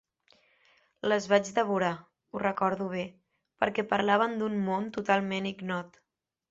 Les 1.11 1.27
vaig 1.33 1.51
devorar, 1.57 1.91
ho 2.37 2.43
recordo 2.45 2.89
bé, 2.97 3.05
perquè 3.63 3.87
parlaven 3.95 4.37
d'un 4.43 4.61
món 4.71 4.93
totalment 4.99 5.55
ignot. 5.57 6.07